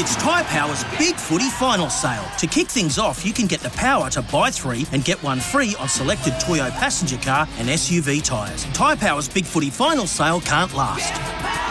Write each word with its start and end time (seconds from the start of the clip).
It's 0.00 0.14
Tyre 0.14 0.44
Power's 0.44 0.84
Big 0.96 1.16
Footy 1.16 1.50
Final 1.50 1.90
Sale. 1.90 2.24
To 2.38 2.46
kick 2.46 2.68
things 2.68 3.00
off, 3.00 3.26
you 3.26 3.32
can 3.32 3.48
get 3.48 3.58
the 3.58 3.70
power 3.70 4.08
to 4.10 4.22
buy 4.22 4.48
three 4.48 4.86
and 4.92 5.04
get 5.04 5.20
one 5.24 5.40
free 5.40 5.74
on 5.80 5.88
selected 5.88 6.34
Toyo 6.38 6.70
passenger 6.70 7.16
car 7.16 7.48
and 7.58 7.68
SUV 7.68 8.22
tyres. 8.22 8.62
Tyre 8.66 8.94
Power's 8.94 9.28
Big 9.28 9.44
Footy 9.44 9.70
Final 9.70 10.06
Sale 10.06 10.40
can't 10.42 10.72
last. 10.72 11.12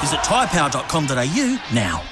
Visit 0.01 0.19
tyrepower.com.au 0.25 1.73
now. 1.73 2.03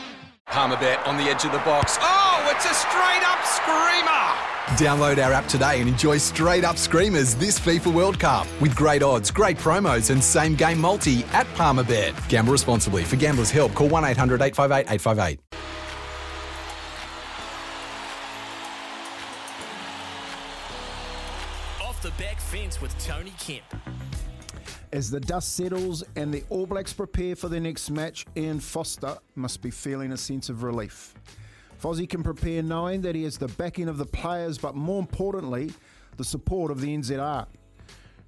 Palmerbet 0.47 1.05
on 1.05 1.17
the 1.17 1.23
edge 1.23 1.43
of 1.43 1.51
the 1.51 1.57
box. 1.59 1.97
Oh, 1.99 2.49
it's 2.55 2.63
a 2.63 2.73
straight 2.73 3.23
up 3.27 3.43
screamer! 3.43 4.45
Download 4.77 5.21
our 5.21 5.33
app 5.33 5.47
today 5.49 5.81
and 5.81 5.89
enjoy 5.89 6.17
straight 6.17 6.63
up 6.63 6.77
screamers 6.77 7.35
this 7.35 7.59
FIFA 7.59 7.93
World 7.93 8.19
Cup 8.21 8.47
with 8.61 8.73
great 8.73 9.03
odds, 9.03 9.31
great 9.31 9.57
promos, 9.57 10.11
and 10.11 10.23
same 10.23 10.55
game 10.55 10.79
multi 10.79 11.25
at 11.33 11.45
Palmerbet. 11.55 12.15
Gamble 12.29 12.53
responsibly. 12.53 13.03
For 13.03 13.17
gamblers' 13.17 13.51
help, 13.51 13.73
call 13.73 13.89
1 13.89 14.05
800 14.05 14.41
858 14.41 14.93
858. 14.93 15.44
Kemp. 23.45 23.63
As 24.91 25.11
the 25.11 25.19
dust 25.19 25.55
settles 25.55 26.03
and 26.15 26.33
the 26.33 26.43
All 26.49 26.65
Blacks 26.65 26.93
prepare 26.93 27.35
for 27.35 27.47
their 27.47 27.59
next 27.59 27.91
match, 27.91 28.25
Ian 28.35 28.59
Foster 28.59 29.17
must 29.35 29.61
be 29.61 29.69
feeling 29.69 30.13
a 30.13 30.17
sense 30.17 30.49
of 30.49 30.63
relief. 30.63 31.13
Fozzie 31.79 32.09
can 32.09 32.23
prepare 32.23 32.63
knowing 32.63 33.01
that 33.01 33.13
he 33.13 33.23
has 33.23 33.37
the 33.37 33.49
backing 33.49 33.87
of 33.87 33.97
the 33.97 34.05
players, 34.05 34.57
but 34.57 34.75
more 34.75 34.99
importantly, 34.99 35.71
the 36.17 36.23
support 36.23 36.71
of 36.71 36.81
the 36.81 36.95
NZR. 36.95 37.45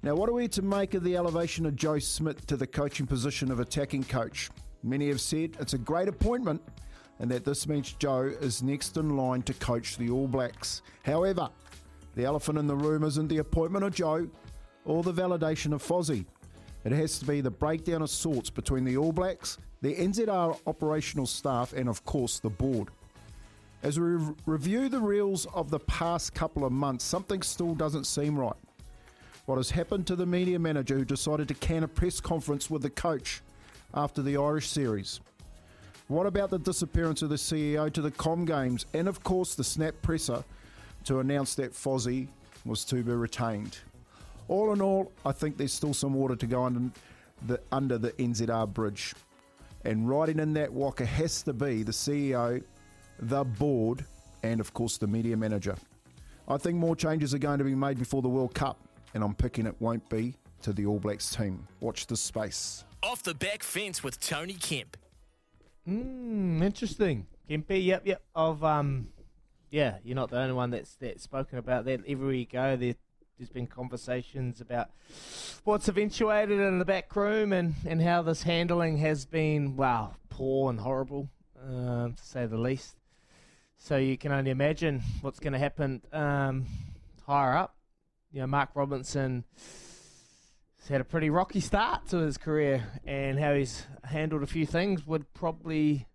Now, 0.02 0.14
what 0.14 0.28
are 0.28 0.34
we 0.34 0.46
to 0.48 0.62
make 0.62 0.94
of 0.94 1.02
the 1.02 1.16
elevation 1.16 1.66
of 1.66 1.74
Joe 1.74 1.98
Schmidt 1.98 2.46
to 2.46 2.56
the 2.56 2.66
coaching 2.66 3.06
position 3.06 3.50
of 3.50 3.58
attacking 3.58 4.04
coach? 4.04 4.50
Many 4.84 5.08
have 5.08 5.20
said 5.20 5.56
it's 5.58 5.72
a 5.72 5.78
great 5.78 6.06
appointment 6.06 6.62
and 7.18 7.28
that 7.32 7.44
this 7.44 7.66
means 7.66 7.94
Joe 7.94 8.32
is 8.40 8.62
next 8.62 8.96
in 8.96 9.16
line 9.16 9.42
to 9.42 9.54
coach 9.54 9.96
the 9.96 10.10
All 10.10 10.28
Blacks. 10.28 10.82
However, 11.02 11.50
the 12.14 12.24
elephant 12.24 12.58
in 12.58 12.68
the 12.68 12.76
room 12.76 13.02
isn't 13.02 13.26
the 13.26 13.38
appointment 13.38 13.84
of 13.84 13.92
Joe 13.92 14.28
or 14.88 15.02
the 15.02 15.12
validation 15.12 15.72
of 15.72 15.82
Fozzie. 15.82 16.24
It 16.84 16.92
has 16.92 17.18
to 17.18 17.26
be 17.26 17.40
the 17.40 17.50
breakdown 17.50 18.02
of 18.02 18.10
sorts 18.10 18.50
between 18.50 18.84
the 18.84 18.96
All 18.96 19.12
Blacks, 19.12 19.58
the 19.82 19.94
NZR 19.94 20.58
operational 20.66 21.26
staff, 21.26 21.74
and 21.74 21.88
of 21.88 22.04
course 22.04 22.40
the 22.40 22.48
board. 22.48 22.88
As 23.82 24.00
we 24.00 24.06
re- 24.06 24.34
review 24.46 24.88
the 24.88 24.98
reels 24.98 25.46
of 25.54 25.70
the 25.70 25.78
past 25.80 26.34
couple 26.34 26.64
of 26.64 26.72
months, 26.72 27.04
something 27.04 27.42
still 27.42 27.74
doesn't 27.74 28.04
seem 28.04 28.38
right. 28.38 28.56
What 29.44 29.56
has 29.56 29.70
happened 29.70 30.06
to 30.06 30.16
the 30.16 30.26
media 30.26 30.58
manager 30.58 30.96
who 30.96 31.04
decided 31.04 31.48
to 31.48 31.54
can 31.54 31.84
a 31.84 31.88
press 31.88 32.20
conference 32.20 32.70
with 32.70 32.82
the 32.82 32.90
coach 32.90 33.42
after 33.94 34.22
the 34.22 34.36
Irish 34.36 34.68
series? 34.68 35.20
What 36.08 36.26
about 36.26 36.48
the 36.48 36.58
disappearance 36.58 37.20
of 37.20 37.28
the 37.28 37.36
CEO 37.36 37.92
to 37.92 38.00
the 38.00 38.10
Com 38.10 38.46
Games 38.46 38.86
and, 38.94 39.06
of 39.06 39.22
course, 39.22 39.54
the 39.54 39.64
snap 39.64 39.94
presser 40.00 40.42
to 41.04 41.20
announce 41.20 41.54
that 41.56 41.74
Fozzie 41.74 42.28
was 42.64 42.84
to 42.86 43.02
be 43.02 43.12
retained? 43.12 43.78
All 44.48 44.72
in 44.72 44.80
all, 44.80 45.12
I 45.24 45.32
think 45.32 45.56
there's 45.56 45.72
still 45.72 45.94
some 45.94 46.14
water 46.14 46.34
to 46.36 46.46
go 46.46 46.64
under 46.64 46.90
the, 47.46 47.60
under 47.70 47.98
the 47.98 48.12
NZR 48.12 48.72
bridge. 48.72 49.14
And 49.84 50.08
riding 50.08 50.38
in 50.38 50.54
that 50.54 50.72
walker 50.72 51.04
has 51.04 51.42
to 51.42 51.52
be 51.52 51.82
the 51.82 51.92
CEO, 51.92 52.62
the 53.20 53.44
board, 53.44 54.04
and 54.42 54.60
of 54.60 54.72
course 54.74 54.98
the 54.98 55.06
media 55.06 55.36
manager. 55.36 55.76
I 56.48 56.56
think 56.56 56.76
more 56.76 56.96
changes 56.96 57.34
are 57.34 57.38
going 57.38 57.58
to 57.58 57.64
be 57.64 57.74
made 57.74 57.98
before 57.98 58.22
the 58.22 58.28
World 58.28 58.54
Cup, 58.54 58.78
and 59.14 59.22
I'm 59.22 59.34
picking 59.34 59.66
it 59.66 59.76
won't 59.80 60.08
be 60.08 60.34
to 60.62 60.72
the 60.72 60.86
All 60.86 60.98
Blacks 60.98 61.34
team. 61.34 61.66
Watch 61.80 62.06
this 62.06 62.20
space. 62.20 62.84
Off 63.02 63.22
the 63.22 63.34
back 63.34 63.62
fence 63.62 64.02
with 64.02 64.18
Tony 64.18 64.54
Kemp. 64.54 64.96
Mm, 65.88 66.62
interesting. 66.62 67.26
Kempe, 67.48 67.84
yep, 67.84 68.02
yep. 68.04 68.22
Of 68.34 68.64
um, 68.64 69.08
yeah, 69.70 69.98
you're 70.02 70.16
not 70.16 70.30
the 70.30 70.38
only 70.38 70.54
one 70.54 70.70
that's 70.70 70.96
that's 70.96 71.22
spoken 71.22 71.58
about 71.58 71.84
that. 71.84 72.00
Everywhere 72.06 72.34
you 72.34 72.46
go, 72.46 72.76
there, 72.76 72.94
there's 73.38 73.50
been 73.50 73.66
conversations 73.66 74.60
about 74.60 74.90
what's 75.64 75.88
eventuated 75.88 76.58
in 76.58 76.78
the 76.78 76.84
back 76.84 77.14
room 77.14 77.52
and 77.52 77.74
and 77.86 78.02
how 78.02 78.22
this 78.22 78.42
handling 78.42 78.98
has 78.98 79.24
been 79.26 79.76
wow 79.76 80.14
poor 80.38 80.70
and 80.70 80.78
horrible, 80.80 81.28
um, 81.64 82.14
to 82.14 82.22
say 82.24 82.46
the 82.46 82.56
least. 82.56 82.96
So 83.76 83.96
you 83.96 84.16
can 84.16 84.32
only 84.32 84.50
imagine 84.50 85.02
what's 85.20 85.40
going 85.40 85.52
to 85.52 85.58
happen 85.58 86.02
um, 86.12 86.66
higher 87.26 87.56
up. 87.56 87.74
You 88.32 88.40
know, 88.40 88.46
Mark 88.46 88.70
Robinson 88.74 89.44
has 89.56 90.88
had 90.88 91.00
a 91.00 91.04
pretty 91.04 91.30
rocky 91.30 91.60
start 91.60 92.06
to 92.08 92.18
his 92.18 92.38
career, 92.38 92.84
and 93.04 93.38
how 93.38 93.54
he's 93.54 93.84
handled 94.04 94.42
a 94.42 94.46
few 94.46 94.66
things 94.66 95.06
would 95.06 95.32
probably 95.34 96.06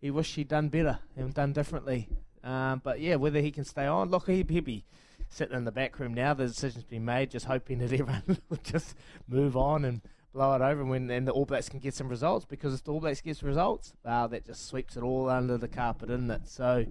he 0.00 0.10
wish 0.10 0.34
he'd 0.34 0.48
done 0.48 0.68
better 0.68 0.98
and 1.16 1.34
done 1.34 1.52
differently. 1.52 2.08
Um, 2.42 2.80
but 2.82 3.00
yeah, 3.00 3.16
whether 3.16 3.40
he 3.40 3.50
can 3.50 3.64
stay 3.64 3.86
on, 3.86 4.10
look, 4.10 4.26
he, 4.26 4.44
he'd 4.48 4.64
be 4.64 4.86
sitting 5.30 5.56
in 5.56 5.64
the 5.64 5.72
back 5.72 5.98
room 5.98 6.12
now. 6.12 6.34
The 6.34 6.46
decision's 6.46 6.84
been 6.84 7.04
made, 7.04 7.30
just 7.30 7.46
hoping 7.46 7.78
that 7.78 7.92
everyone 7.92 8.38
will 8.48 8.58
just 8.62 8.94
move 9.26 9.56
on 9.56 9.84
and 9.84 10.02
blow 10.32 10.54
it 10.54 10.60
over, 10.60 10.80
and 10.80 10.90
when 10.90 11.10
and 11.10 11.26
the 11.26 11.32
All 11.32 11.44
Blacks 11.44 11.68
can 11.68 11.80
get 11.80 11.94
some 11.94 12.08
results. 12.08 12.44
Because 12.44 12.74
if 12.74 12.84
the 12.84 12.92
All 12.92 13.00
Blacks 13.00 13.20
gets 13.20 13.42
results, 13.42 13.94
wow, 14.04 14.26
that 14.26 14.44
just 14.44 14.66
sweeps 14.66 14.96
it 14.96 15.02
all 15.02 15.28
under 15.28 15.56
the 15.56 15.68
carpet, 15.68 16.10
isn't 16.10 16.30
it? 16.30 16.48
So, 16.48 16.84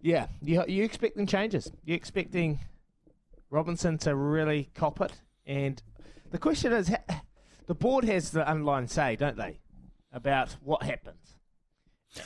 yeah, 0.00 0.28
you 0.40 0.64
you 0.66 0.84
expecting 0.84 1.26
changes? 1.26 1.70
You're 1.84 1.96
expecting 1.96 2.60
Robinson 3.50 3.98
to 3.98 4.14
really 4.14 4.70
cop 4.74 5.00
it? 5.00 5.12
And 5.46 5.82
the 6.30 6.38
question 6.38 6.72
is, 6.72 6.90
the 7.66 7.74
board 7.74 8.04
has 8.04 8.30
the 8.30 8.46
underlying 8.48 8.88
say, 8.88 9.16
don't 9.16 9.36
they, 9.36 9.60
about 10.12 10.56
what 10.62 10.82
happens, 10.82 11.36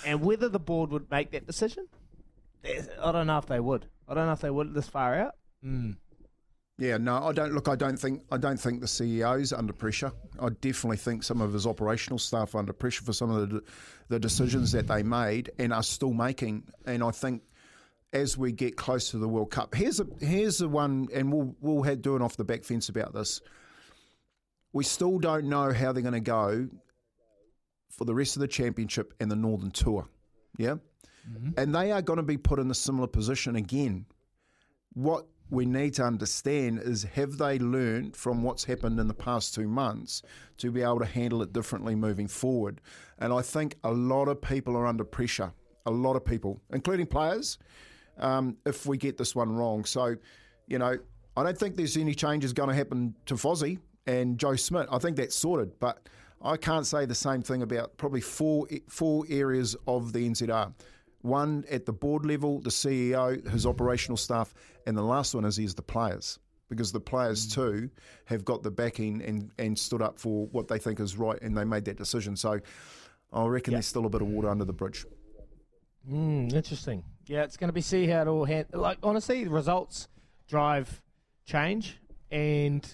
and 0.05 0.23
whether 0.23 0.49
the 0.49 0.59
board 0.59 0.91
would 0.91 1.11
make 1.11 1.31
that 1.33 1.47
decision. 1.47 1.89
There's- 2.63 2.89
I 3.01 3.13
don't 3.13 3.27
know 3.27 3.39
if 3.39 3.47
they 3.47 3.61
would. 3.61 3.87
I 4.09 4.15
don't 4.15 4.27
know 4.27 4.33
if 4.33 4.41
they 4.41 4.51
would 4.51 4.75
this 4.75 4.89
far 4.89 5.15
out. 5.15 5.35
Mm. 5.65 5.97
Yeah, 6.79 6.97
no, 6.97 7.25
I 7.25 7.33
don't 7.33 7.53
look. 7.53 7.69
I 7.69 7.75
don't 7.75 7.99
think. 7.99 8.23
I 8.31 8.37
don't 8.37 8.59
think 8.59 8.81
the 8.81 8.87
CEO's 8.87 9.53
under 9.53 9.73
pressure. 9.73 10.13
I 10.39 10.49
definitely 10.51 10.97
think 10.99 11.25
some 11.25 11.41
of 11.41 11.53
his 11.53 11.67
operational 11.67 12.19
staff 12.21 12.55
are 12.55 12.59
under 12.59 12.73
pressure 12.73 13.03
for 13.03 13.13
some 13.13 13.31
of 13.31 13.51
the 13.51 13.63
the 14.09 14.21
decisions 14.21 14.71
that 14.73 14.87
they 14.87 15.03
made 15.03 15.51
and 15.59 15.73
are 15.73 15.83
still 15.83 16.13
making. 16.13 16.69
And 16.87 17.03
I 17.03 17.11
think 17.11 17.43
as 18.13 18.39
we 18.39 18.53
get 18.53 18.77
close 18.77 19.11
to 19.11 19.19
the 19.19 19.29
World 19.29 19.51
Cup, 19.51 19.75
here's 19.75 19.99
a 19.99 20.07
here's 20.21 20.59
the 20.59 20.69
one, 20.69 21.09
and 21.13 21.33
we'll 21.33 21.57
we'll 21.61 21.83
have 21.83 22.01
do 22.01 22.15
an 22.15 22.23
off 22.23 22.37
the 22.37 22.45
back 22.45 22.63
fence 22.63 22.89
about 22.89 23.13
this. 23.13 23.41
We 24.73 24.85
still 24.85 25.19
don't 25.19 25.47
know 25.49 25.73
how 25.73 25.91
they're 25.93 26.03
going 26.03 26.15
to 26.15 26.21
go 26.21 26.69
for 27.91 28.05
the 28.05 28.15
rest 28.15 28.37
of 28.37 28.41
the 28.41 28.49
championship 28.49 29.15
and 29.19 29.29
the 29.31 29.37
Northern 29.37 29.73
Tour. 29.73 30.07
Yeah, 30.57 30.77
and 31.57 31.75
they 31.75 31.93
are 31.93 32.03
going 32.03 32.19
to 32.19 32.23
be 32.23 32.37
put 32.37 32.59
in 32.59 32.71
a 32.71 32.75
similar 32.75 33.07
position 33.07 33.57
again. 33.57 34.07
What 34.95 35.27
we 35.51 35.65
need 35.65 35.95
to 35.95 36.05
understand 36.05 36.81
is 36.81 37.05
have 37.05 37.39
they 37.39 37.59
learned 37.59 38.17
from 38.17 38.43
what's 38.43 38.65
happened 38.65 39.01
in 39.01 39.09
the 39.09 39.15
past 39.15 39.55
two 39.55 39.67
months 39.67 40.23
to 40.59 40.71
be 40.71 40.83
able 40.83 40.99
to 40.99 41.07
handle 41.07 41.43
it 41.43 41.53
differently 41.53 41.95
moving 41.95 42.29
forward? 42.29 42.81
And 43.19 43.33
I 43.33 43.43
think 43.43 43.77
a 43.85 43.93
lot 43.93 44.29
of 44.29 44.41
people 44.41 44.77
are 44.77 44.87
under 44.87 45.05
pressure, 45.05 45.53
a 45.87 45.91
lot 45.91 46.17
of 46.17 46.25
people, 46.25 46.61
including 46.73 47.07
players, 47.07 47.59
um, 48.19 48.57
if 48.67 48.87
we 48.87 48.99
get 48.99 49.17
this 49.17 49.35
one 49.35 49.51
wrong. 49.53 49.85
So, 49.85 50.17
you 50.67 50.79
know, 50.79 50.99
I 51.37 51.43
don't 51.45 51.57
think 51.57 51.77
there's 51.77 51.97
any 51.97 52.15
changes 52.15 52.53
going 52.53 52.69
to 52.69 52.75
happen 52.75 53.15
to 53.27 53.35
Fozzie 53.35 53.79
and 54.07 54.39
Joe 54.39 54.57
Schmidt. 54.57 54.89
I 54.91 54.99
think 54.99 55.17
that's 55.17 55.37
sorted, 55.37 55.79
but 55.79 56.09
I 56.43 56.57
can't 56.57 56.87
say 56.87 57.07
the 57.07 57.15
same 57.15 57.43
thing 57.43 57.63
about 57.63 57.97
probably 57.97 58.21
four 58.21 58.67
four 58.89 59.25
areas 59.29 59.77
of 59.87 60.13
the 60.13 60.29
NZR. 60.29 60.73
One 61.23 61.65
at 61.71 61.85
the 61.87 61.93
board 61.93 62.25
level, 62.25 62.61
the 62.61 62.71
CEO, 62.71 63.47
his 63.49 63.67
operational 63.67 64.17
staff, 64.17 64.55
and 64.87 64.97
the 64.97 65.03
last 65.03 65.35
one 65.35 65.45
is 65.45 65.59
is 65.59 65.75
the 65.75 65.83
players 65.83 66.39
because 66.69 66.93
the 66.93 67.01
players 67.01 67.47
Mm. 67.49 67.53
too 67.55 67.91
have 68.27 68.45
got 68.45 68.63
the 68.63 68.71
backing 68.71 69.23
and, 69.23 69.51
and 69.59 69.79
stood 69.79 70.03
up 70.03 70.19
for 70.19 70.47
what 70.49 70.69
they 70.69 70.79
think 70.79 71.01
is 71.01 71.17
right 71.17 71.41
and 71.41 71.57
they 71.57 71.65
made 71.65 71.85
that 71.87 71.97
decision. 71.97 72.37
So 72.37 72.61
I 73.33 73.47
reckon 73.47 73.73
there's 73.73 73.87
still 73.87 74.05
a 74.07 74.11
bit 74.11 74.21
of 74.23 74.29
water 74.29 74.49
under 74.51 74.65
the 74.67 74.73
bridge. 74.73 75.07
Mm, 76.09 76.53
interesting. 76.53 77.05
Yeah, 77.27 77.43
it's 77.45 77.57
going 77.57 77.69
to 77.69 77.73
be 77.75 77.81
see 77.81 78.07
how 78.07 78.23
it 78.23 78.29
all 78.29 78.45
hand. 78.45 78.67
Like 78.73 78.99
honestly, 79.03 79.45
the 79.45 79.51
results 79.51 80.09
drive 80.49 81.03
change, 81.45 81.99
and 82.31 82.87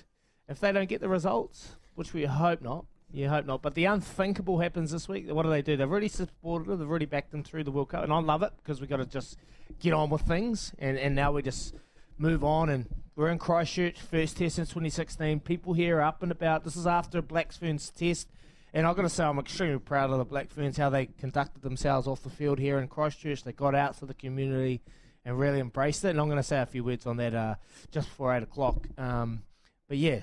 if 0.48 0.60
they 0.60 0.72
don't 0.72 0.88
get 0.88 1.00
the 1.00 1.08
results, 1.08 1.76
which 1.94 2.12
we 2.12 2.24
hope 2.24 2.62
not, 2.62 2.86
you 3.14 3.28
hope 3.28 3.46
not, 3.46 3.62
but 3.62 3.74
the 3.74 3.84
unthinkable 3.84 4.58
happens 4.58 4.90
this 4.90 5.08
week. 5.08 5.30
What 5.30 5.44
do 5.44 5.50
they 5.50 5.62
do? 5.62 5.76
They've 5.76 5.90
already 5.90 6.08
supported 6.08 6.68
them. 6.68 6.80
They've 6.80 6.88
already 6.88 7.06
backed 7.06 7.30
them 7.30 7.44
through 7.44 7.64
the 7.64 7.70
World 7.70 7.90
Cup, 7.90 8.02
and 8.02 8.12
I 8.12 8.18
love 8.18 8.42
it 8.42 8.52
because 8.56 8.80
we've 8.80 8.90
got 8.90 8.96
to 8.96 9.06
just 9.06 9.38
get 9.78 9.92
on 9.92 10.10
with 10.10 10.22
things, 10.22 10.72
and 10.78 10.98
and 10.98 11.14
now 11.14 11.32
we 11.32 11.42
just 11.42 11.74
move 12.18 12.44
on 12.44 12.68
and. 12.68 12.86
We're 13.16 13.30
in 13.30 13.38
Christchurch, 13.38 14.00
first 14.00 14.38
test 14.38 14.56
since 14.56 14.70
2016. 14.70 15.38
People 15.38 15.72
here 15.72 15.98
are 15.98 16.02
up 16.02 16.24
and 16.24 16.32
about. 16.32 16.64
This 16.64 16.74
is 16.74 16.84
after 16.84 17.22
Black 17.22 17.52
Ferns 17.52 17.88
test. 17.90 18.26
And 18.72 18.88
I've 18.88 18.96
got 18.96 19.02
to 19.02 19.08
say, 19.08 19.22
I'm 19.22 19.38
extremely 19.38 19.78
proud 19.78 20.10
of 20.10 20.18
the 20.18 20.24
Black 20.24 20.50
Ferns, 20.50 20.76
how 20.76 20.90
they 20.90 21.06
conducted 21.06 21.62
themselves 21.62 22.08
off 22.08 22.24
the 22.24 22.28
field 22.28 22.58
here 22.58 22.80
in 22.80 22.88
Christchurch. 22.88 23.44
They 23.44 23.52
got 23.52 23.76
out 23.76 23.96
to 23.98 24.06
the 24.06 24.14
community 24.14 24.82
and 25.24 25.38
really 25.38 25.60
embraced 25.60 26.04
it. 26.04 26.08
And 26.08 26.20
I'm 26.20 26.26
going 26.26 26.38
to 26.38 26.42
say 26.42 26.60
a 26.60 26.66
few 26.66 26.82
words 26.82 27.06
on 27.06 27.16
that 27.18 27.34
uh, 27.36 27.54
just 27.92 28.08
before 28.08 28.34
8 28.34 28.42
o'clock. 28.42 28.88
Um, 28.98 29.44
but 29.88 29.98
yeah, 29.98 30.22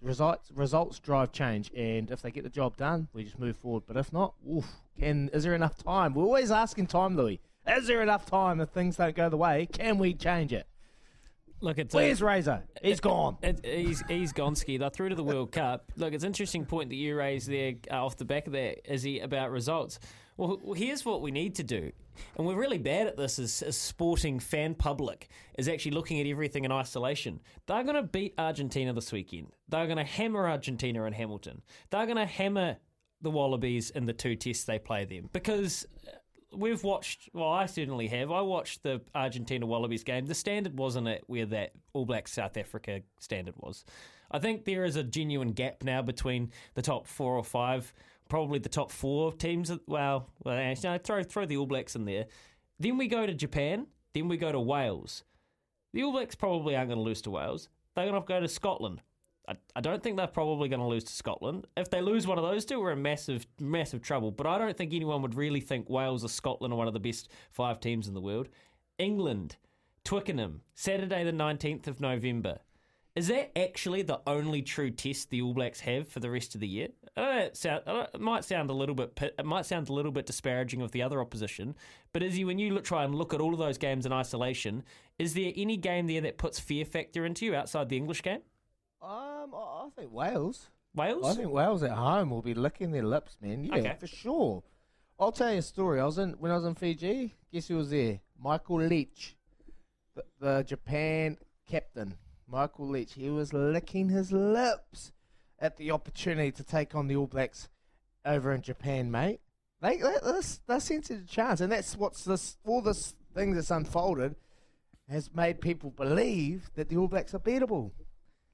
results 0.00 0.50
results 0.54 0.98
drive 0.98 1.32
change. 1.32 1.70
And 1.76 2.10
if 2.10 2.22
they 2.22 2.30
get 2.30 2.44
the 2.44 2.50
job 2.50 2.76
done, 2.76 3.08
we 3.12 3.24
just 3.24 3.38
move 3.38 3.56
forward. 3.56 3.84
But 3.86 3.96
if 3.96 4.12
not, 4.12 4.34
oof, 4.50 4.66
can, 4.98 5.28
is 5.30 5.44
there 5.44 5.54
enough 5.54 5.76
time? 5.82 6.14
We're 6.14 6.24
always 6.24 6.50
asking 6.50 6.86
time, 6.86 7.16
Louis. 7.16 7.40
Is 7.66 7.86
there 7.86 8.02
enough 8.02 8.26
time 8.26 8.60
if 8.60 8.70
things 8.70 8.96
don't 8.96 9.14
go 9.14 9.28
the 9.28 9.36
way? 9.36 9.66
Can 9.70 9.98
we 9.98 10.14
change 10.14 10.52
it? 10.52 10.66
Look, 11.60 11.78
it's 11.78 11.94
Where's 11.94 12.22
a, 12.22 12.24
Razor? 12.24 12.62
He's 12.82 13.00
gone. 13.00 13.36
It, 13.42 13.64
he's 13.64 14.02
he's 14.08 14.32
gone 14.32 14.54
ski. 14.54 14.76
They're 14.76 14.90
through 14.90 15.08
to 15.08 15.16
the 15.16 15.24
World 15.24 15.50
Cup. 15.50 15.90
Look, 15.96 16.12
it's 16.12 16.22
an 16.22 16.28
interesting 16.28 16.64
point 16.64 16.90
that 16.90 16.96
you 16.96 17.16
raised 17.16 17.48
there 17.48 17.74
uh, 17.90 18.04
off 18.04 18.16
the 18.16 18.24
back 18.24 18.46
of 18.46 18.52
that, 18.52 18.90
Izzy, 18.90 19.20
about 19.20 19.50
results. 19.50 19.98
Well, 20.36 20.60
here's 20.76 21.04
what 21.04 21.20
we 21.20 21.32
need 21.32 21.56
to 21.56 21.64
do, 21.64 21.90
and 22.36 22.46
we're 22.46 22.56
really 22.56 22.78
bad 22.78 23.06
at 23.06 23.16
this 23.16 23.38
as, 23.38 23.76
sporting 23.76 24.38
fan 24.38 24.74
public, 24.74 25.28
is 25.56 25.68
actually 25.68 25.92
looking 25.92 26.20
at 26.20 26.26
everything 26.26 26.64
in 26.64 26.72
isolation. 26.72 27.40
They're 27.66 27.84
going 27.84 27.96
to 27.96 28.02
beat 28.02 28.34
Argentina 28.38 28.92
this 28.92 29.12
weekend. 29.12 29.48
They're 29.68 29.86
going 29.86 29.98
to 29.98 30.04
hammer 30.04 30.48
Argentina 30.48 31.04
in 31.04 31.12
Hamilton. 31.12 31.62
They're 31.90 32.06
going 32.06 32.16
to 32.16 32.26
hammer 32.26 32.76
the 33.20 33.30
Wallabies 33.30 33.90
in 33.90 34.06
the 34.06 34.12
two 34.12 34.36
tests 34.36 34.64
they 34.64 34.78
play 34.78 35.04
them 35.04 35.28
because 35.32 35.86
uh, 36.06 36.10
we've 36.56 36.84
watched. 36.84 37.28
Well, 37.32 37.48
I 37.48 37.66
certainly 37.66 38.06
have. 38.08 38.30
I 38.30 38.40
watched 38.42 38.82
the 38.82 39.00
Argentina 39.14 39.66
Wallabies 39.66 40.04
game. 40.04 40.26
The 40.26 40.34
standard 40.34 40.78
wasn't 40.78 41.08
at 41.08 41.22
where 41.26 41.46
that 41.46 41.72
All 41.92 42.04
Black 42.04 42.28
South 42.28 42.56
Africa 42.56 43.02
standard 43.18 43.54
was. 43.56 43.84
I 44.30 44.38
think 44.38 44.64
there 44.64 44.84
is 44.84 44.96
a 44.96 45.02
genuine 45.02 45.52
gap 45.52 45.82
now 45.82 46.02
between 46.02 46.52
the 46.74 46.82
top 46.82 47.06
four 47.06 47.36
or 47.36 47.44
five, 47.44 47.92
probably 48.28 48.58
the 48.58 48.68
top 48.68 48.90
four 48.90 49.32
teams. 49.32 49.70
Well, 49.86 50.30
well, 50.44 50.74
no, 50.82 50.98
throw 50.98 51.22
throw 51.22 51.46
the 51.46 51.56
All 51.56 51.66
Blacks 51.66 51.96
in 51.96 52.04
there. 52.04 52.26
Then 52.78 52.96
we 52.96 53.08
go 53.08 53.26
to 53.26 53.34
Japan. 53.34 53.86
Then 54.14 54.28
we 54.28 54.36
go 54.36 54.52
to 54.52 54.60
Wales. 54.60 55.24
The 55.92 56.02
All 56.02 56.12
Blacks 56.12 56.34
probably 56.34 56.76
aren't 56.76 56.88
going 56.88 56.98
to 56.98 57.04
lose 57.04 57.22
to 57.22 57.30
Wales. 57.30 57.68
They're 57.94 58.06
going 58.06 58.20
to 58.20 58.26
go 58.26 58.40
to 58.40 58.48
Scotland. 58.48 59.02
I, 59.48 59.56
I 59.74 59.80
don't 59.80 60.02
think 60.02 60.16
they're 60.16 60.26
probably 60.26 60.68
going 60.68 60.80
to 60.80 60.86
lose 60.86 61.04
to 61.04 61.12
Scotland. 61.12 61.66
If 61.76 61.90
they 61.90 62.02
lose 62.02 62.26
one 62.26 62.38
of 62.38 62.44
those 62.44 62.64
two, 62.64 62.80
we're 62.80 62.92
in 62.92 63.02
massive, 63.02 63.46
massive 63.58 64.02
trouble. 64.02 64.30
But 64.30 64.46
I 64.46 64.58
don't 64.58 64.76
think 64.76 64.92
anyone 64.92 65.22
would 65.22 65.34
really 65.34 65.60
think 65.60 65.88
Wales 65.88 66.24
or 66.24 66.28
Scotland 66.28 66.74
are 66.74 66.76
one 66.76 66.86
of 66.86 66.94
the 66.94 67.00
best 67.00 67.30
five 67.50 67.80
teams 67.80 68.06
in 68.06 68.14
the 68.14 68.20
world. 68.20 68.48
England, 68.98 69.56
Twickenham, 70.04 70.62
Saturday 70.74 71.24
the 71.24 71.32
19th 71.32 71.86
of 71.86 72.00
November. 72.00 72.58
Is 73.18 73.26
that 73.26 73.58
actually 73.58 74.02
the 74.02 74.20
only 74.28 74.62
true 74.62 74.92
test 74.92 75.30
the 75.30 75.42
All 75.42 75.52
Blacks 75.52 75.80
have 75.80 76.06
for 76.06 76.20
the 76.20 76.30
rest 76.30 76.54
of 76.54 76.60
the 76.60 76.68
year? 76.68 76.86
Know 77.16 77.38
it, 77.38 77.56
sound, 77.56 77.82
it 77.88 78.20
might 78.20 78.44
sound 78.44 78.70
a 78.70 78.72
little 78.72 78.94
bit 78.94 79.18
it 79.20 79.44
might 79.44 79.66
sound 79.66 79.88
a 79.88 79.92
little 79.92 80.12
bit 80.12 80.24
disparaging 80.24 80.82
of 80.82 80.92
the 80.92 81.02
other 81.02 81.20
opposition, 81.20 81.74
but 82.12 82.22
you 82.22 82.46
when 82.46 82.60
you 82.60 82.72
look, 82.72 82.84
try 82.84 83.02
and 83.02 83.16
look 83.16 83.34
at 83.34 83.40
all 83.40 83.52
of 83.52 83.58
those 83.58 83.76
games 83.76 84.06
in 84.06 84.12
isolation, 84.12 84.84
is 85.18 85.34
there 85.34 85.52
any 85.56 85.76
game 85.76 86.06
there 86.06 86.20
that 86.20 86.38
puts 86.38 86.60
fear 86.60 86.84
factor 86.84 87.26
into 87.26 87.44
you 87.44 87.56
outside 87.56 87.88
the 87.88 87.96
English 87.96 88.22
game? 88.22 88.42
Um, 89.02 89.52
I 89.52 89.86
I 89.86 89.88
think 89.96 90.12
Wales. 90.12 90.70
Wales? 90.94 91.26
I 91.26 91.34
think 91.34 91.50
Wales 91.50 91.82
at 91.82 91.90
home 91.90 92.30
will 92.30 92.42
be 92.42 92.54
licking 92.54 92.92
their 92.92 93.02
lips, 93.02 93.36
man. 93.40 93.64
Yeah, 93.64 93.78
Okay. 93.78 93.96
for 93.98 94.06
sure. 94.06 94.62
I'll 95.18 95.32
tell 95.32 95.52
you 95.52 95.58
a 95.58 95.62
story. 95.62 95.98
I 95.98 96.04
was 96.04 96.18
in 96.18 96.34
when 96.34 96.52
I 96.52 96.54
was 96.54 96.64
in 96.64 96.76
Fiji. 96.76 97.34
Guess 97.52 97.66
who 97.66 97.78
was 97.78 97.90
there? 97.90 98.20
Michael 98.40 98.80
Leitch, 98.80 99.36
the, 100.14 100.22
the 100.38 100.62
Japan 100.62 101.36
captain. 101.66 102.14
Michael 102.50 102.88
Leitch. 102.88 103.14
He 103.14 103.30
was 103.30 103.52
licking 103.52 104.08
his 104.08 104.32
lips 104.32 105.12
at 105.58 105.76
the 105.76 105.90
opportunity 105.90 106.50
to 106.52 106.62
take 106.62 106.94
on 106.94 107.06
the 107.06 107.16
All 107.16 107.26
Blacks 107.26 107.68
over 108.24 108.52
in 108.52 108.62
Japan, 108.62 109.10
mate. 109.10 109.40
They 109.80 109.98
this 109.98 110.60
they 110.66 110.80
sensed 110.80 111.10
a 111.10 111.24
chance, 111.24 111.60
and 111.60 111.70
that's 111.70 111.96
what's 111.96 112.24
this 112.24 112.56
all 112.64 112.82
this 112.82 113.14
thing 113.34 113.54
that's 113.54 113.70
unfolded 113.70 114.34
has 115.08 115.34
made 115.34 115.60
people 115.60 115.90
believe 115.90 116.70
that 116.74 116.88
the 116.88 116.96
All 116.96 117.08
Blacks 117.08 117.34
are 117.34 117.38
beatable. 117.38 117.92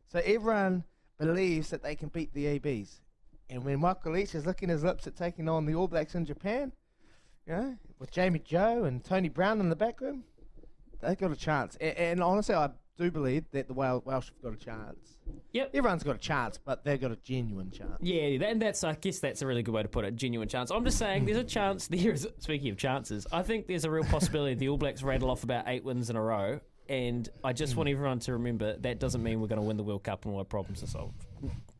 So 0.07 0.21
everyone 0.25 0.85
believes 1.19 1.71
that 1.71 1.83
they 1.83 1.97
can 1.97 2.09
beat 2.09 2.33
the 2.33 2.47
ABs. 2.47 3.01
And 3.51 3.65
when 3.65 3.81
Michael 3.81 4.13
Leitch 4.13 4.35
is 4.35 4.47
licking 4.47 4.69
his 4.69 4.85
lips 4.85 5.07
at 5.07 5.17
taking 5.17 5.49
on 5.49 5.67
the 5.67 5.75
All 5.75 5.89
Blacks 5.89 6.15
in 6.15 6.25
Japan, 6.25 6.73
you 7.47 7.53
know, 7.55 7.77
with 7.99 8.11
Jamie 8.11 8.39
Joe 8.39 8.85
and 8.85 9.05
Tony 9.05 9.29
Brown 9.29 9.61
in 9.61 9.69
the 9.69 9.77
back 9.77 10.01
room, 10.01 10.25
they 11.01 11.15
got 11.17 11.33
a 11.33 11.37
chance. 11.37 11.77
And, 11.81 11.97
and 11.97 12.23
honestly, 12.23 12.55
I 12.55 12.71
do 12.97 13.11
believe 13.11 13.45
that 13.53 13.67
the 13.67 13.75
Welsh, 13.75 14.05
Welsh 14.05 14.27
have 14.29 14.43
got 14.43 14.53
a 14.61 14.65
chance. 14.65 15.19
Yep. 15.53 15.71
Everyone's 15.75 16.03
got 16.05 16.17
a 16.17 16.19
chance, 16.19 16.59
but 16.59 16.85
they've 16.85 17.01
got 17.01 17.11
a 17.13 17.17
genuine 17.17 17.71
chance. 17.71 17.97
Yeah, 18.01 18.39
that- 18.39 18.51
and 18.51 18.63
that's 18.63 18.85
I 18.85 18.95
guess 18.95 19.19
that's 19.19 19.43
a 19.43 19.47
really 19.47 19.63
good 19.63 19.75
way 19.75 19.83
to 19.83 19.89
put 19.89 20.05
it. 20.05 20.15
Genuine 20.17 20.49
chance. 20.49 20.71
I'm 20.71 20.85
just 20.85 20.99
saying, 20.99 21.25
there's 21.25 21.39
a 21.39 21.45
chance. 21.45 21.89
There 21.95 22.13
is. 22.13 22.27
Speaking 22.39 22.71
of 22.71 22.77
chances, 22.77 23.27
I 23.33 23.43
think 23.43 23.67
there's 23.67 23.85
a 23.85 23.91
real 23.91 24.05
possibility 24.05 24.55
the 24.55 24.69
All 24.69 24.77
Blacks 24.79 25.03
rattle 25.03 25.31
off 25.31 25.45
about 25.45 25.65
eight 25.69 25.85
wins 25.85 26.11
in 26.11 26.17
a 26.17 26.23
row, 26.23 26.61
and 26.89 27.29
I 27.43 27.53
just 27.53 27.73
hmm. 27.73 27.79
want 27.79 27.91
everyone 27.91 28.19
to 28.21 28.33
remember 28.33 28.77
that 28.79 28.99
doesn't 28.99 29.23
mean 29.23 29.41
we're 29.41 29.49
going 29.49 29.61
to 29.61 29.67
win 29.67 29.77
the 29.77 29.83
World 29.83 30.05
Cup 30.05 30.25
and 30.25 30.35
all 30.35 30.41
our 30.41 30.45
problems 30.45 30.83
are 30.83 30.87
solved. 30.87 31.25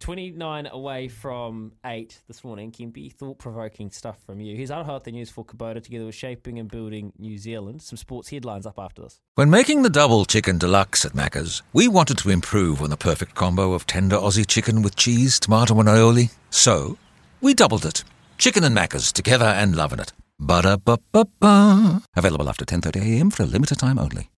29 0.01 0.67
away 0.67 1.09
from 1.09 1.73
eight 1.87 2.21
this 2.29 2.45
morning. 2.45 2.71
Kempi, 2.71 3.11
thought 3.11 3.39
provoking 3.39 3.91
stuff 3.91 4.19
from 4.25 4.41
you. 4.41 4.55
Here's 4.57 4.71
our 4.71 4.85
healthy 4.85 5.13
news 5.13 5.31
for 5.31 5.45
Kubota 5.45 5.83
together 5.83 6.05
with 6.05 6.15
shaping 6.15 6.59
and 6.59 6.71
building 6.71 7.13
New 7.19 7.39
Zealand. 7.39 7.81
Some 7.81 7.97
sports 7.97 8.29
headlines 8.29 8.67
up 8.67 8.79
after 8.79 9.03
this. 9.03 9.21
When 9.35 9.49
making 9.49 9.83
the 9.83 9.91
double 9.91 10.27
chicken 10.27 10.59
deluxe 10.59 11.05
at 11.05 11.13
Macca's, 11.13 11.63
we 11.73 11.89
wanted 11.89 12.19
to 12.19 12.31
improve 12.31 12.83
on 12.83 12.91
the 12.91 12.97
perfect 12.97 13.35
combo 13.35 13.73
of 13.73 13.87
tender 13.87 14.17
Aussie 14.17 14.47
chicken 14.47 14.83
with 14.83 14.97
cheese, 14.97 15.41
tomato, 15.41 15.79
and 15.81 15.89
aioli. 15.89 16.31
So, 16.51 16.99
we 17.41 17.55
doubled 17.55 17.87
it. 17.87 18.05
Chicken 18.37 18.65
and 18.65 18.77
Macca's 18.77 19.13
together 19.13 19.47
and 19.47 19.75
loving 19.75 20.01
it. 20.01 20.13
Ba-da-ba-ba-ba. 20.39 22.03
Available 22.17 22.49
after 22.49 22.65
10.30am 22.65 23.33
for 23.33 23.45
a 23.45 23.47
limited 23.47 23.79
time 23.79 23.99
only. 23.99 24.31